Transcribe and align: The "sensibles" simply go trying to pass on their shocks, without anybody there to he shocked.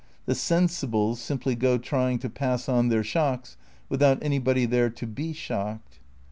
The 0.25 0.33
"sensibles" 0.33 1.17
simply 1.17 1.53
go 1.53 1.77
trying 1.77 2.17
to 2.17 2.29
pass 2.31 2.67
on 2.67 2.89
their 2.89 3.03
shocks, 3.03 3.55
without 3.87 4.17
anybody 4.23 4.65
there 4.65 4.89
to 4.89 5.13
he 5.15 5.31
shocked. 5.31 5.99